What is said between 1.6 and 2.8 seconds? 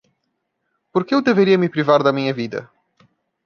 me privar da minha vida?